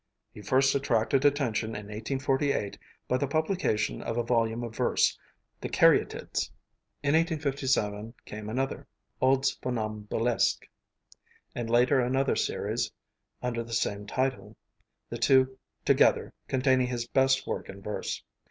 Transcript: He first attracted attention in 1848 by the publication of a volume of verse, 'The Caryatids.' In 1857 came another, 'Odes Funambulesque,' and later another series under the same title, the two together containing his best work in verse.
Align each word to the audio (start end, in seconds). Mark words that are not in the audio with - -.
He 0.33 0.41
first 0.41 0.73
attracted 0.73 1.25
attention 1.25 1.75
in 1.75 1.85
1848 1.85 2.75
by 3.07 3.17
the 3.17 3.27
publication 3.27 4.01
of 4.01 4.17
a 4.17 4.23
volume 4.23 4.63
of 4.63 4.75
verse, 4.75 5.15
'The 5.59 5.69
Caryatids.' 5.69 6.49
In 7.03 7.13
1857 7.13 8.15
came 8.25 8.49
another, 8.49 8.87
'Odes 9.21 9.51
Funambulesque,' 9.61 10.67
and 11.53 11.69
later 11.69 11.99
another 11.99 12.35
series 12.35 12.91
under 13.43 13.61
the 13.61 13.73
same 13.73 14.07
title, 14.07 14.55
the 15.09 15.19
two 15.19 15.59
together 15.85 16.33
containing 16.47 16.87
his 16.87 17.07
best 17.07 17.45
work 17.45 17.69
in 17.69 17.79
verse. 17.79 18.23